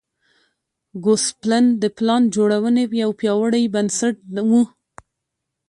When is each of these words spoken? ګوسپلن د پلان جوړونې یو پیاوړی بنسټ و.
ګوسپلن 1.03 1.65
د 1.81 1.83
پلان 1.97 2.23
جوړونې 2.35 2.83
یو 3.03 3.09
پیاوړی 3.19 3.63
بنسټ 3.75 4.15
و. 4.49 4.51